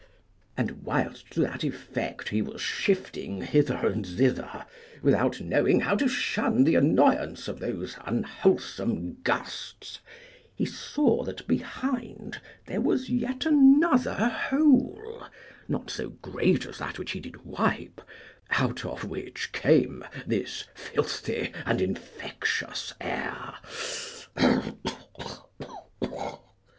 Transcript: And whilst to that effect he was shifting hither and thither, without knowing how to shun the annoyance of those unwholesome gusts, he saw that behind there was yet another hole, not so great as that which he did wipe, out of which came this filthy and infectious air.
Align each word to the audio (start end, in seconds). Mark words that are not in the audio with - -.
And 0.57 0.81
whilst 0.83 1.29
to 1.33 1.41
that 1.41 1.63
effect 1.63 2.29
he 2.29 2.41
was 2.41 2.59
shifting 2.59 3.43
hither 3.43 3.85
and 3.85 4.03
thither, 4.03 4.65
without 5.03 5.39
knowing 5.39 5.81
how 5.81 5.95
to 5.95 6.07
shun 6.07 6.63
the 6.63 6.73
annoyance 6.73 7.47
of 7.47 7.59
those 7.59 7.95
unwholesome 8.03 9.21
gusts, 9.21 9.99
he 10.55 10.65
saw 10.65 11.23
that 11.25 11.47
behind 11.47 12.41
there 12.65 12.81
was 12.81 13.11
yet 13.11 13.45
another 13.45 14.15
hole, 14.29 15.23
not 15.67 15.91
so 15.91 16.09
great 16.09 16.65
as 16.65 16.79
that 16.79 16.97
which 16.97 17.11
he 17.11 17.19
did 17.19 17.45
wipe, 17.45 18.01
out 18.49 18.83
of 18.83 19.05
which 19.05 19.51
came 19.51 20.03
this 20.25 20.63
filthy 20.73 21.51
and 21.63 21.79
infectious 21.79 22.91
air. 22.99 23.53